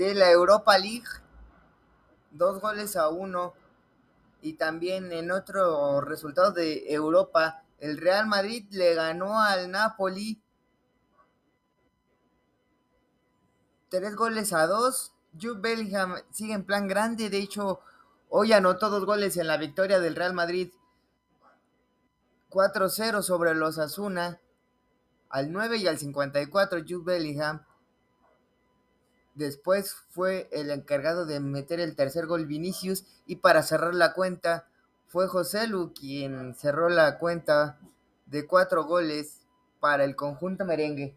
de 0.00 0.14
la 0.14 0.30
Europa 0.30 0.78
League, 0.78 1.04
dos 2.30 2.58
goles 2.58 2.96
a 2.96 3.10
uno. 3.10 3.52
Y 4.40 4.54
también 4.54 5.12
en 5.12 5.30
otro 5.30 6.00
resultado 6.00 6.52
de 6.52 6.90
Europa, 6.90 7.64
el 7.78 7.98
Real 7.98 8.26
Madrid 8.26 8.66
le 8.70 8.94
ganó 8.94 9.38
al 9.38 9.70
Napoli 9.70 10.40
tres 13.90 14.16
goles 14.16 14.54
a 14.54 14.66
dos. 14.66 15.12
Jude 15.38 15.60
Bellingham 15.60 16.14
sigue 16.30 16.54
en 16.54 16.64
plan 16.64 16.88
grande. 16.88 17.28
De 17.28 17.36
hecho, 17.36 17.80
hoy 18.30 18.54
anotó 18.54 18.88
dos 18.88 19.04
goles 19.04 19.36
en 19.36 19.48
la 19.48 19.58
victoria 19.58 20.00
del 20.00 20.16
Real 20.16 20.32
Madrid 20.32 20.72
4-0 22.48 23.20
sobre 23.20 23.54
los 23.54 23.78
Asuna. 23.78 24.40
Al 25.28 25.52
9 25.52 25.76
y 25.76 25.86
al 25.86 25.98
54, 25.98 26.80
Jude 26.88 27.04
Bellingham. 27.04 27.66
Después 29.40 29.94
fue 30.10 30.50
el 30.52 30.70
encargado 30.70 31.24
de 31.24 31.40
meter 31.40 31.80
el 31.80 31.96
tercer 31.96 32.26
gol 32.26 32.44
Vinicius. 32.44 33.06
Y 33.24 33.36
para 33.36 33.62
cerrar 33.62 33.94
la 33.94 34.12
cuenta, 34.12 34.68
fue 35.06 35.28
José 35.28 35.66
Lu 35.66 35.94
quien 35.94 36.54
cerró 36.54 36.90
la 36.90 37.16
cuenta 37.16 37.78
de 38.26 38.46
cuatro 38.46 38.84
goles 38.84 39.40
para 39.80 40.04
el 40.04 40.14
conjunto 40.14 40.66
merengue. 40.66 41.16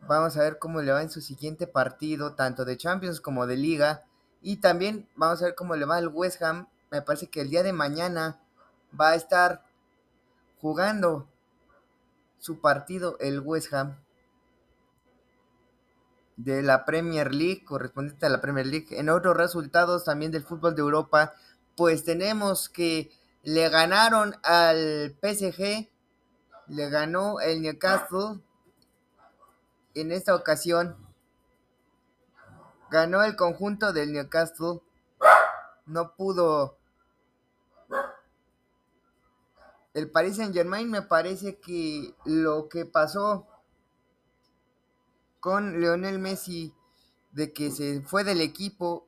Vamos 0.00 0.36
a 0.36 0.42
ver 0.42 0.58
cómo 0.58 0.82
le 0.82 0.92
va 0.92 1.00
en 1.00 1.08
su 1.08 1.22
siguiente 1.22 1.66
partido, 1.66 2.34
tanto 2.34 2.66
de 2.66 2.76
Champions 2.76 3.22
como 3.22 3.46
de 3.46 3.56
Liga. 3.56 4.04
Y 4.42 4.56
también 4.58 5.08
vamos 5.16 5.40
a 5.40 5.46
ver 5.46 5.54
cómo 5.54 5.76
le 5.76 5.86
va 5.86 5.96
al 5.96 6.08
West 6.08 6.42
Ham. 6.42 6.68
Me 6.90 7.00
parece 7.00 7.28
que 7.28 7.40
el 7.40 7.48
día 7.48 7.62
de 7.62 7.72
mañana 7.72 8.38
va 9.00 9.12
a 9.12 9.14
estar 9.14 9.64
jugando 10.60 11.26
su 12.38 12.60
partido 12.60 13.16
el 13.18 13.40
West 13.40 13.72
Ham 13.72 14.03
de 16.36 16.62
la 16.62 16.84
Premier 16.84 17.34
League, 17.34 17.64
correspondiente 17.64 18.26
a 18.26 18.30
la 18.30 18.40
Premier 18.40 18.66
League. 18.66 18.88
En 18.90 19.08
otros 19.08 19.36
resultados 19.36 20.04
también 20.04 20.32
del 20.32 20.44
fútbol 20.44 20.74
de 20.74 20.82
Europa, 20.82 21.34
pues 21.76 22.04
tenemos 22.04 22.68
que 22.68 23.10
le 23.42 23.68
ganaron 23.68 24.34
al 24.42 25.16
PSG, 25.22 25.88
le 26.68 26.88
ganó 26.90 27.40
el 27.40 27.62
Newcastle 27.62 28.40
en 29.94 30.10
esta 30.10 30.34
ocasión 30.34 30.96
ganó 32.90 33.24
el 33.24 33.34
conjunto 33.34 33.92
del 33.92 34.12
Newcastle. 34.12 34.80
No 35.86 36.14
pudo. 36.14 36.78
El 39.92 40.10
Paris 40.10 40.36
Saint 40.36 40.54
Germain 40.54 40.90
me 40.90 41.02
parece 41.02 41.58
que 41.58 42.14
lo 42.24 42.68
que 42.68 42.84
pasó 42.84 43.46
con 45.44 45.78
Lionel 45.78 46.18
Messi 46.18 46.72
de 47.32 47.52
que 47.52 47.70
se 47.70 48.00
fue 48.00 48.24
del 48.24 48.40
equipo 48.40 49.06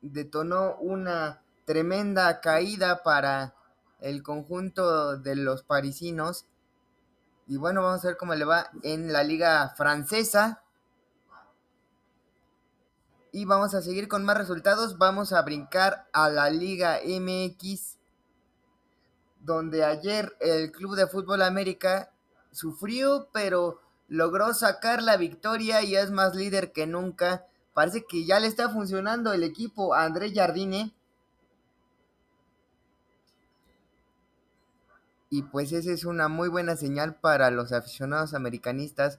detonó 0.00 0.76
una 0.76 1.42
tremenda 1.66 2.40
caída 2.40 3.02
para 3.02 3.54
el 4.00 4.22
conjunto 4.22 5.18
de 5.18 5.36
los 5.36 5.62
parisinos 5.62 6.46
y 7.46 7.58
bueno, 7.58 7.82
vamos 7.82 8.02
a 8.02 8.08
ver 8.08 8.16
cómo 8.16 8.34
le 8.34 8.46
va 8.46 8.70
en 8.82 9.12
la 9.12 9.24
liga 9.24 9.74
francesa. 9.76 10.62
Y 13.30 13.44
vamos 13.44 13.74
a 13.74 13.82
seguir 13.82 14.08
con 14.08 14.24
más 14.24 14.38
resultados. 14.38 14.96
Vamos 14.96 15.34
a 15.34 15.42
brincar 15.42 16.08
a 16.14 16.30
la 16.30 16.48
Liga 16.48 17.00
MX, 17.04 17.98
donde 19.40 19.84
ayer 19.84 20.34
el 20.40 20.72
Club 20.72 20.96
de 20.96 21.08
Fútbol 21.08 21.42
América 21.42 22.10
sufrió, 22.52 23.28
pero 23.30 23.83
logró 24.14 24.54
sacar 24.54 25.02
la 25.02 25.16
victoria 25.16 25.82
y 25.82 25.96
es 25.96 26.12
más 26.12 26.36
líder 26.36 26.72
que 26.72 26.86
nunca. 26.86 27.46
Parece 27.74 28.04
que 28.04 28.24
ya 28.24 28.38
le 28.38 28.46
está 28.46 28.70
funcionando 28.70 29.32
el 29.32 29.42
equipo 29.42 29.92
a 29.92 30.04
André 30.04 30.32
Jardine. 30.32 30.94
Y 35.30 35.42
pues 35.42 35.72
esa 35.72 35.90
es 35.90 36.04
una 36.04 36.28
muy 36.28 36.48
buena 36.48 36.76
señal 36.76 37.16
para 37.16 37.50
los 37.50 37.72
aficionados 37.72 38.34
americanistas 38.34 39.18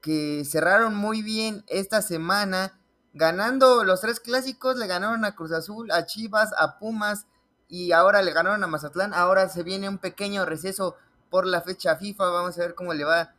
que 0.00 0.44
cerraron 0.44 0.96
muy 0.96 1.22
bien 1.22 1.64
esta 1.68 2.02
semana. 2.02 2.80
Ganando 3.14 3.84
los 3.84 4.00
tres 4.00 4.18
clásicos, 4.18 4.76
le 4.76 4.88
ganaron 4.88 5.24
a 5.24 5.36
Cruz 5.36 5.52
Azul, 5.52 5.92
a 5.92 6.06
Chivas, 6.06 6.50
a 6.58 6.80
Pumas 6.80 7.26
y 7.68 7.92
ahora 7.92 8.22
le 8.22 8.32
ganaron 8.32 8.64
a 8.64 8.66
Mazatlán, 8.66 9.14
ahora 9.14 9.48
se 9.48 9.62
viene 9.62 9.88
un 9.88 9.98
pequeño 9.98 10.44
receso 10.44 10.96
por 11.30 11.46
la 11.46 11.60
fecha 11.60 11.96
FIFA, 11.96 12.30
vamos 12.30 12.58
a 12.58 12.62
ver 12.62 12.74
cómo 12.74 12.94
le 12.94 13.04
va 13.04 13.34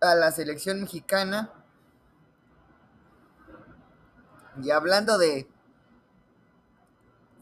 a 0.00 0.14
la 0.14 0.32
selección 0.32 0.80
mexicana. 0.80 1.52
Y 4.62 4.70
hablando 4.70 5.18
de 5.18 5.48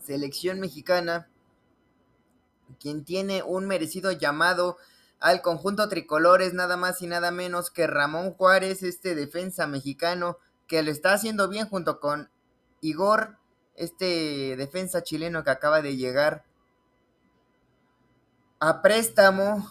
selección 0.05 0.61
mexicana, 0.61 1.29
quien 2.81 3.05
tiene 3.05 3.43
un 3.43 3.67
merecido 3.67 4.13
llamado 4.13 4.77
al 5.21 5.43
conjunto 5.43 5.89
tricolor 5.89 6.43
es 6.43 6.53
nada 6.55 6.77
más 6.77 7.01
y 7.03 7.07
nada 7.07 7.31
menos 7.31 7.71
que 7.71 7.87
Ramón 7.87 8.33
Juárez, 8.35 8.83
este 8.83 9.15
defensa 9.15 9.67
mexicano 9.67 10.39
que 10.67 10.83
lo 10.83 10.91
está 10.91 11.13
haciendo 11.13 11.49
bien 11.49 11.69
junto 11.69 11.99
con 11.99 12.31
Igor, 12.81 13.39
este 13.75 14.57
defensa 14.57 15.03
chileno 15.03 15.45
que 15.45 15.51
acaba 15.51 15.83
de 15.83 15.97
llegar 15.97 16.45
a 18.61 18.83
préstamo 18.83 19.71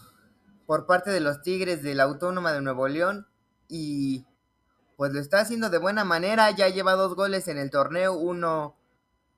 por 0.67 0.85
parte 0.85 1.09
de 1.09 1.21
los 1.21 1.41
Tigres 1.41 1.81
de 1.81 1.95
la 1.95 2.03
Autónoma 2.03 2.51
de 2.51 2.61
Nuevo 2.61 2.87
León 2.87 3.25
y 3.67 4.25
pues 4.97 5.13
lo 5.13 5.19
está 5.19 5.39
haciendo 5.39 5.69
de 5.69 5.79
buena 5.79 6.03
manera, 6.03 6.51
ya 6.51 6.67
lleva 6.69 6.93
dos 6.93 7.15
goles 7.15 7.47
en 7.47 7.57
el 7.57 7.71
torneo, 7.71 8.13
uno 8.13 8.75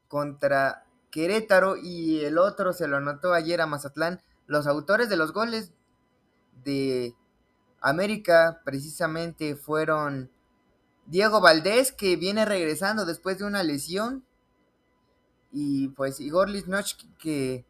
contra 0.07 0.85
Querétaro 1.11 1.77
y 1.77 2.25
el 2.25 2.37
otro 2.37 2.73
se 2.73 2.87
lo 2.87 2.97
anotó 2.97 3.33
ayer 3.33 3.61
a 3.61 3.67
Mazatlán. 3.67 4.21
Los 4.47 4.67
autores 4.67 5.07
de 5.07 5.17
los 5.17 5.31
goles 5.31 5.71
de 6.63 7.13
América 7.79 8.61
precisamente 8.65 9.55
fueron 9.55 10.31
Diego 11.05 11.41
Valdés, 11.41 11.91
que 11.91 12.15
viene 12.15 12.45
regresando 12.45 13.05
después 13.05 13.37
de 13.37 13.45
una 13.45 13.63
lesión, 13.63 14.25
y 15.51 15.89
pues 15.89 16.19
Igor 16.19 16.49
Liznoch, 16.49 16.95
que 17.17 17.65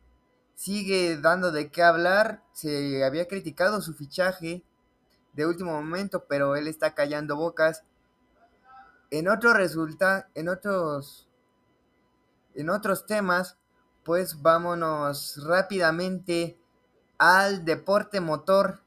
sigue 0.59 1.15
dando 1.15 1.53
de 1.53 1.71
qué 1.71 1.83
hablar. 1.83 2.43
Se 2.51 3.05
había 3.05 3.29
criticado 3.29 3.81
su 3.81 3.93
fichaje 3.93 4.61
de 5.31 5.45
último 5.45 5.71
momento, 5.71 6.25
pero 6.27 6.57
él 6.57 6.67
está 6.67 6.93
callando 6.93 7.37
bocas. 7.37 7.85
En 9.09 9.29
otro 9.29 9.53
resulta, 9.53 10.27
en 10.35 10.49
otros 10.49 11.29
en 12.55 12.69
otros 12.69 13.05
temas, 13.05 13.57
pues 14.03 14.41
vámonos 14.41 15.41
rápidamente 15.47 16.59
al 17.17 17.63
deporte 17.63 18.19
motor, 18.19 18.81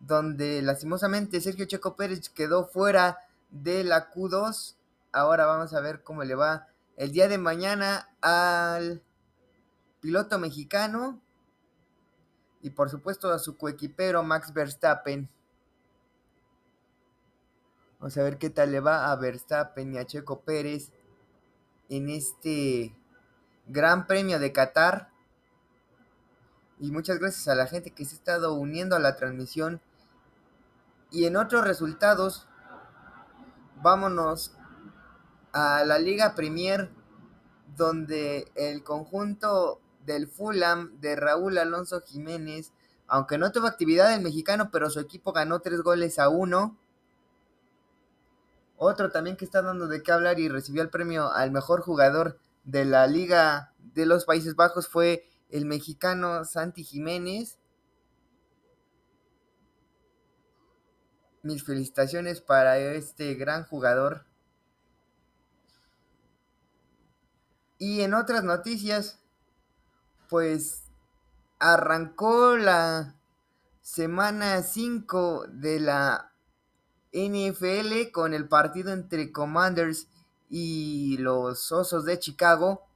donde 0.00 0.62
lastimosamente 0.62 1.42
Sergio 1.42 1.66
Checo 1.66 1.94
Pérez 1.94 2.30
quedó 2.30 2.64
fuera 2.64 3.18
de 3.50 3.84
la 3.84 4.10
Q2. 4.10 4.76
Ahora 5.12 5.44
vamos 5.44 5.74
a 5.74 5.80
ver 5.80 6.02
cómo 6.02 6.24
le 6.24 6.36
va 6.36 6.68
el 6.96 7.12
día 7.12 7.28
de 7.28 7.36
mañana 7.36 8.08
al 8.22 9.02
piloto 10.02 10.38
mexicano 10.38 11.22
y 12.60 12.70
por 12.70 12.90
supuesto 12.90 13.30
a 13.32 13.38
su 13.38 13.56
coequipero 13.56 14.22
Max 14.22 14.52
Verstappen. 14.52 15.30
Vamos 17.98 18.18
a 18.18 18.22
ver 18.24 18.36
qué 18.36 18.50
tal 18.50 18.72
le 18.72 18.80
va 18.80 19.10
a 19.10 19.16
Verstappen 19.16 19.94
y 19.94 19.98
a 19.98 20.06
Checo 20.06 20.40
Pérez 20.40 20.90
en 21.88 22.08
este 22.08 22.96
Gran 23.68 24.08
Premio 24.08 24.40
de 24.40 24.52
Qatar. 24.52 25.10
Y 26.80 26.90
muchas 26.90 27.20
gracias 27.20 27.46
a 27.46 27.54
la 27.54 27.68
gente 27.68 27.92
que 27.92 28.04
se 28.04 28.16
ha 28.16 28.18
estado 28.18 28.54
uniendo 28.54 28.96
a 28.96 28.98
la 28.98 29.14
transmisión. 29.14 29.80
Y 31.12 31.26
en 31.26 31.36
otros 31.36 31.64
resultados, 31.64 32.48
vámonos 33.82 34.56
a 35.52 35.84
la 35.84 35.98
Liga 35.98 36.34
Premier, 36.34 36.90
donde 37.76 38.50
el 38.56 38.82
conjunto 38.82 39.81
del 40.04 40.28
Fulham 40.28 40.98
de 41.00 41.16
Raúl 41.16 41.58
Alonso 41.58 42.00
Jiménez, 42.00 42.72
aunque 43.06 43.38
no 43.38 43.52
tuvo 43.52 43.66
actividad 43.66 44.14
el 44.14 44.22
mexicano, 44.22 44.70
pero 44.70 44.90
su 44.90 45.00
equipo 45.00 45.32
ganó 45.32 45.60
tres 45.60 45.82
goles 45.82 46.18
a 46.18 46.28
uno. 46.28 46.78
Otro 48.76 49.10
también 49.10 49.36
que 49.36 49.44
está 49.44 49.62
dando 49.62 49.86
de 49.86 50.02
qué 50.02 50.12
hablar 50.12 50.40
y 50.40 50.48
recibió 50.48 50.82
el 50.82 50.90
premio 50.90 51.30
al 51.30 51.50
mejor 51.50 51.82
jugador 51.82 52.38
de 52.64 52.84
la 52.84 53.06
Liga 53.06 53.74
de 53.78 54.06
los 54.06 54.24
Países 54.24 54.56
Bajos 54.56 54.88
fue 54.88 55.28
el 55.50 55.66
mexicano 55.66 56.44
Santi 56.44 56.82
Jiménez. 56.82 57.58
Mis 61.42 61.64
felicitaciones 61.64 62.40
para 62.40 62.78
este 62.78 63.34
gran 63.34 63.64
jugador. 63.64 64.26
Y 67.78 68.02
en 68.02 68.14
otras 68.14 68.44
noticias, 68.44 69.21
pues 70.32 70.84
arrancó 71.58 72.56
la 72.56 73.16
semana 73.82 74.62
5 74.62 75.44
de 75.48 75.78
la 75.78 76.32
NFL 77.12 78.10
con 78.12 78.32
el 78.32 78.48
partido 78.48 78.94
entre 78.94 79.30
Commanders 79.30 80.08
y 80.48 81.18
los 81.18 81.70
Osos 81.70 82.06
de 82.06 82.18
Chicago. 82.18 82.86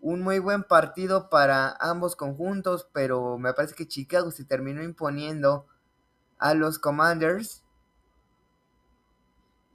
Un 0.00 0.22
muy 0.22 0.40
buen 0.40 0.64
partido 0.64 1.30
para 1.30 1.76
ambos 1.78 2.16
conjuntos, 2.16 2.88
pero 2.92 3.38
me 3.38 3.54
parece 3.54 3.76
que 3.76 3.86
Chicago 3.86 4.32
se 4.32 4.44
terminó 4.44 4.82
imponiendo 4.82 5.66
a 6.36 6.54
los 6.54 6.80
Commanders. 6.80 7.62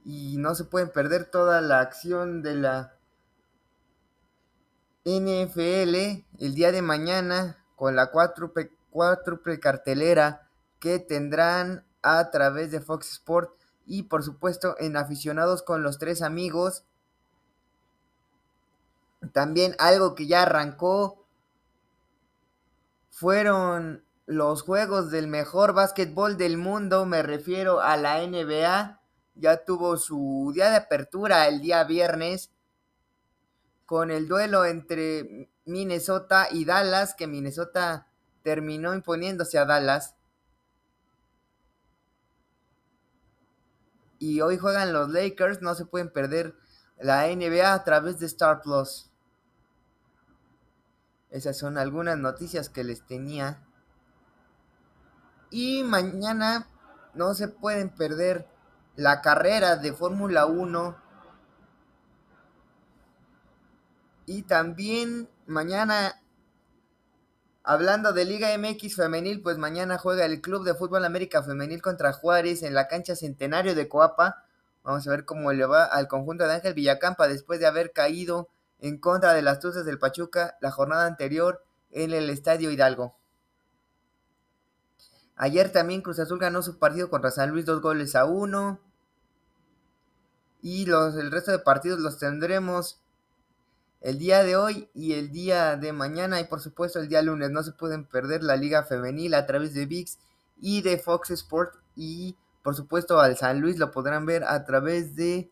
Y 0.04 0.36
no 0.36 0.54
se 0.54 0.64
pueden 0.64 0.90
perder 0.90 1.24
toda 1.24 1.62
la 1.62 1.80
acción 1.80 2.42
de 2.42 2.54
la 2.54 2.95
NFL 5.06 5.94
el 6.40 6.54
día 6.56 6.72
de 6.72 6.82
mañana 6.82 7.64
con 7.76 7.94
la 7.94 8.10
cuádruple, 8.10 9.60
cartelera 9.60 10.50
que 10.80 10.98
tendrán 10.98 11.86
a 12.02 12.28
través 12.32 12.72
de 12.72 12.80
Fox 12.80 13.12
Sport 13.12 13.52
y 13.86 14.02
por 14.04 14.24
supuesto 14.24 14.74
en 14.80 14.96
aficionados 14.96 15.62
con 15.62 15.84
los 15.84 15.98
tres 15.98 16.22
amigos. 16.22 16.82
También 19.32 19.76
algo 19.78 20.16
que 20.16 20.26
ya 20.26 20.42
arrancó 20.42 21.24
fueron 23.08 24.04
los 24.26 24.62
juegos 24.62 25.12
del 25.12 25.28
mejor 25.28 25.72
básquetbol 25.72 26.36
del 26.36 26.56
mundo, 26.56 27.06
me 27.06 27.22
refiero 27.22 27.80
a 27.80 27.96
la 27.96 28.26
NBA. 28.26 29.00
Ya 29.36 29.64
tuvo 29.64 29.98
su 29.98 30.50
día 30.52 30.70
de 30.70 30.76
apertura 30.76 31.46
el 31.46 31.60
día 31.60 31.84
viernes 31.84 32.50
con 33.86 34.10
el 34.10 34.28
duelo 34.28 34.64
entre 34.64 35.48
Minnesota 35.64 36.48
y 36.50 36.64
Dallas, 36.64 37.14
que 37.14 37.26
Minnesota 37.26 38.08
terminó 38.42 38.94
imponiéndose 38.94 39.58
a 39.58 39.64
Dallas. 39.64 40.16
Y 44.18 44.40
hoy 44.40 44.58
juegan 44.58 44.92
los 44.92 45.08
Lakers, 45.10 45.62
no 45.62 45.74
se 45.74 45.86
pueden 45.86 46.12
perder 46.12 46.56
la 46.98 47.28
NBA 47.28 47.72
a 47.72 47.84
través 47.84 48.18
de 48.18 48.26
Star 48.26 48.60
Plus. 48.62 49.10
Esas 51.30 51.56
son 51.56 51.78
algunas 51.78 52.16
noticias 52.18 52.68
que 52.68 52.82
les 52.82 53.06
tenía. 53.06 53.62
Y 55.50 55.82
mañana 55.84 56.68
no 57.14 57.34
se 57.34 57.48
pueden 57.48 57.90
perder 57.90 58.48
la 58.96 59.20
carrera 59.20 59.76
de 59.76 59.92
Fórmula 59.92 60.46
1 60.46 61.05
Y 64.26 64.42
también 64.42 65.28
mañana, 65.46 66.20
hablando 67.62 68.12
de 68.12 68.24
Liga 68.24 68.48
MX 68.58 68.96
Femenil, 68.96 69.40
pues 69.40 69.56
mañana 69.56 69.98
juega 69.98 70.24
el 70.24 70.40
Club 70.40 70.64
de 70.64 70.74
Fútbol 70.74 71.04
América 71.04 71.44
Femenil 71.44 71.80
contra 71.80 72.12
Juárez 72.12 72.64
en 72.64 72.74
la 72.74 72.88
cancha 72.88 73.14
Centenario 73.14 73.76
de 73.76 73.88
Coapa. 73.88 74.44
Vamos 74.82 75.06
a 75.06 75.10
ver 75.10 75.24
cómo 75.24 75.52
le 75.52 75.64
va 75.64 75.84
al 75.84 76.08
conjunto 76.08 76.44
de 76.44 76.54
Ángel 76.54 76.74
Villacampa 76.74 77.28
después 77.28 77.60
de 77.60 77.66
haber 77.66 77.92
caído 77.92 78.48
en 78.80 78.98
contra 78.98 79.32
de 79.32 79.42
las 79.42 79.60
Tuzas 79.60 79.86
del 79.86 80.00
Pachuca 80.00 80.56
la 80.60 80.72
jornada 80.72 81.06
anterior 81.06 81.64
en 81.92 82.12
el 82.12 82.28
Estadio 82.28 82.72
Hidalgo. 82.72 83.14
Ayer 85.36 85.70
también 85.70 86.02
Cruz 86.02 86.18
Azul 86.18 86.40
ganó 86.40 86.62
su 86.62 86.78
partido 86.78 87.10
contra 87.10 87.30
San 87.30 87.50
Luis 87.50 87.64
dos 87.64 87.80
goles 87.80 88.16
a 88.16 88.24
uno. 88.24 88.80
Y 90.62 90.86
los, 90.86 91.14
el 91.14 91.30
resto 91.30 91.52
de 91.52 91.58
partidos 91.60 92.00
los 92.00 92.18
tendremos 92.18 93.00
el 94.00 94.18
día 94.18 94.42
de 94.42 94.56
hoy 94.56 94.88
y 94.94 95.14
el 95.14 95.30
día 95.30 95.76
de 95.76 95.92
mañana 95.92 96.40
y 96.40 96.44
por 96.44 96.60
supuesto 96.60 97.00
el 97.00 97.08
día 97.08 97.22
lunes. 97.22 97.50
No 97.50 97.62
se 97.62 97.72
pueden 97.72 98.04
perder 98.04 98.42
la 98.42 98.56
liga 98.56 98.84
femenil 98.84 99.34
a 99.34 99.46
través 99.46 99.74
de 99.74 99.86
VIX 99.86 100.18
y 100.60 100.82
de 100.82 100.98
Fox 100.98 101.30
Sport 101.30 101.74
y 101.94 102.36
por 102.62 102.74
supuesto 102.74 103.20
al 103.20 103.36
San 103.36 103.60
Luis 103.60 103.78
lo 103.78 103.90
podrán 103.90 104.26
ver 104.26 104.44
a 104.44 104.64
través 104.64 105.14
de 105.14 105.50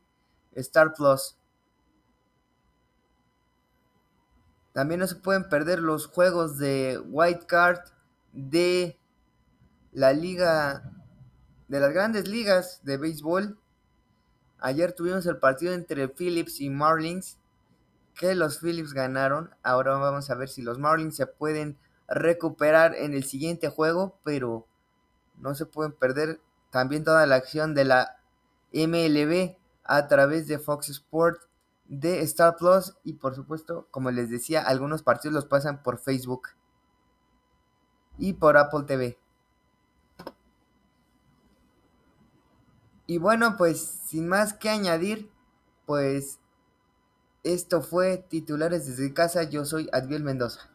Star 0.52 0.92
Plus. 0.94 1.36
También 4.72 5.00
no 5.00 5.06
se 5.06 5.14
pueden 5.16 5.48
perder 5.48 5.78
los 5.78 6.06
juegos 6.06 6.58
de 6.58 7.00
White 7.06 7.46
Card 7.46 7.78
de 8.32 8.98
la 9.92 10.12
liga 10.12 10.90
de 11.68 11.80
las 11.80 11.92
grandes 11.92 12.26
ligas 12.26 12.80
de 12.82 12.96
béisbol. 12.96 13.58
Ayer 14.58 14.92
tuvimos 14.92 15.26
el 15.26 15.38
partido 15.38 15.72
entre 15.72 16.08
Phillips 16.08 16.60
y 16.60 16.70
Marlins 16.70 17.38
que 18.14 18.34
los 18.34 18.60
Phillips 18.60 18.92
ganaron. 18.92 19.50
Ahora 19.62 19.96
vamos 19.96 20.30
a 20.30 20.34
ver 20.34 20.48
si 20.48 20.62
los 20.62 20.78
Marlins 20.78 21.16
se 21.16 21.26
pueden 21.26 21.76
recuperar 22.08 22.94
en 22.94 23.14
el 23.14 23.24
siguiente 23.24 23.68
juego, 23.68 24.18
pero 24.24 24.66
no 25.38 25.54
se 25.54 25.66
pueden 25.66 25.92
perder 25.92 26.40
también 26.70 27.04
toda 27.04 27.26
la 27.26 27.36
acción 27.36 27.74
de 27.74 27.84
la 27.84 28.18
MLB 28.72 29.56
a 29.84 30.08
través 30.08 30.48
de 30.48 30.58
Fox 30.58 30.88
Sport, 30.88 31.42
de 31.86 32.20
Star 32.22 32.56
Plus 32.56 32.96
y 33.04 33.14
por 33.14 33.34
supuesto, 33.34 33.86
como 33.90 34.10
les 34.10 34.30
decía, 34.30 34.62
algunos 34.62 35.02
partidos 35.02 35.34
los 35.34 35.46
pasan 35.46 35.82
por 35.82 35.98
Facebook 35.98 36.48
y 38.18 38.34
por 38.34 38.56
Apple 38.56 38.84
TV. 38.86 39.18
Y 43.06 43.18
bueno, 43.18 43.56
pues 43.58 43.80
sin 43.80 44.28
más 44.28 44.54
que 44.54 44.70
añadir, 44.70 45.30
pues 45.84 46.40
esto 47.44 47.82
fue 47.82 48.24
Titulares 48.28 48.86
desde 48.86 49.14
casa, 49.14 49.44
yo 49.44 49.64
soy 49.64 49.88
Adviel 49.92 50.24
Mendoza. 50.24 50.73